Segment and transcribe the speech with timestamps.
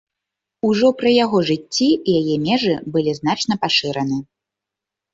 [0.69, 4.17] Ужо пры яго жыцці яе межы былі значна пашыраны.